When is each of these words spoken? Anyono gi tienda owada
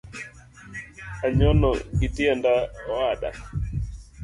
Anyono 1.25 1.69
gi 1.97 2.07
tienda 2.15 2.53
owada 2.91 3.29